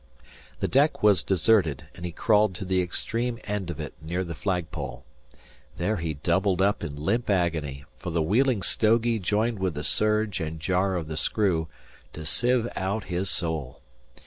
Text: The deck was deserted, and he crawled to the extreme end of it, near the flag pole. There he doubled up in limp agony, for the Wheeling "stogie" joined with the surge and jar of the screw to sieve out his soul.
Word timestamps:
The 0.61 0.67
deck 0.67 1.03
was 1.03 1.21
deserted, 1.21 1.83
and 1.93 2.03
he 2.03 2.11
crawled 2.11 2.55
to 2.55 2.65
the 2.65 2.81
extreme 2.81 3.37
end 3.43 3.69
of 3.69 3.79
it, 3.79 3.93
near 4.01 4.23
the 4.23 4.33
flag 4.33 4.71
pole. 4.71 5.05
There 5.77 5.97
he 5.97 6.15
doubled 6.15 6.59
up 6.59 6.83
in 6.83 6.95
limp 6.95 7.29
agony, 7.29 7.85
for 7.99 8.09
the 8.09 8.23
Wheeling 8.23 8.63
"stogie" 8.63 9.19
joined 9.19 9.59
with 9.59 9.75
the 9.75 9.83
surge 9.83 10.39
and 10.39 10.59
jar 10.59 10.95
of 10.95 11.07
the 11.07 11.17
screw 11.17 11.67
to 12.13 12.25
sieve 12.25 12.67
out 12.75 13.03
his 13.13 13.29
soul. 13.29 13.83